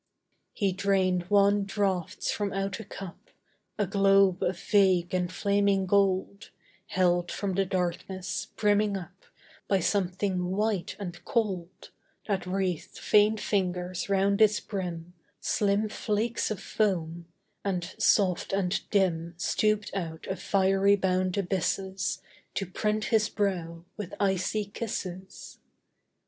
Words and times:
He 0.55 0.71
drained 0.73 1.29
wan 1.29 1.63
draughts 1.63 2.31
from 2.31 2.51
out 2.53 2.79
a 2.79 2.83
cup, 2.83 3.29
A 3.77 3.85
globe 3.85 4.41
of 4.41 4.59
vague 4.59 5.13
and 5.13 5.31
flaming 5.31 5.85
gold, 5.85 6.49
Held 6.87 7.31
from 7.31 7.53
the 7.53 7.65
darkness, 7.67 8.47
brimming 8.55 8.97
up, 8.97 9.25
By 9.67 9.79
something 9.79 10.49
white 10.49 10.95
and 10.99 11.23
cold, 11.23 11.91
That 12.25 12.47
wreathed 12.47 12.97
faint 12.97 13.39
fingers 13.39 14.09
round 14.09 14.41
its 14.41 14.59
brim, 14.59 15.13
Slim 15.39 15.87
flakes 15.87 16.49
of 16.49 16.59
foam; 16.59 17.27
and, 17.63 17.93
soft 17.99 18.53
and 18.53 18.81
dim, 18.89 19.35
Stooped 19.37 19.91
out 19.93 20.25
of 20.25 20.41
fiery 20.41 20.95
bound 20.95 21.37
abysses 21.37 22.23
To 22.55 22.65
print 22.65 23.05
his 23.13 23.29
brow 23.29 23.85
with 23.97 24.15
icy 24.19 24.65
kisses. 24.65 25.59